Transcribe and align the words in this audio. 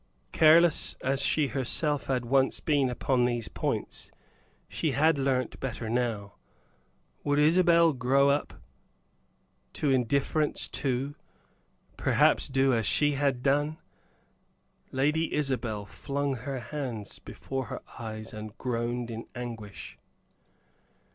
Careless 0.31 0.95
as 1.01 1.21
she 1.21 1.49
herself 1.49 2.07
had 2.07 2.25
once 2.25 2.59
been 2.59 2.89
upon 2.89 3.23
these 3.25 3.47
points, 3.47 4.09
she 4.67 4.93
had 4.93 5.19
learnt 5.19 5.59
better 5.59 5.91
now. 5.91 6.33
Would 7.23 7.37
Isabel 7.37 7.93
grow 7.93 8.31
up 8.31 8.55
to 9.73 9.91
indifference, 9.91 10.67
to 10.69 11.13
perhaps 11.97 12.47
do 12.47 12.73
as 12.73 12.87
she 12.87 13.11
had 13.11 13.43
done? 13.43 13.77
Lady 14.91 15.31
Isabel 15.35 15.85
flung 15.85 16.33
her 16.37 16.59
hands 16.59 17.19
before 17.19 17.65
her 17.65 17.83
eyes 17.99 18.33
and 18.33 18.57
groaned 18.57 19.11
in 19.11 19.27
anguish. 19.35 19.99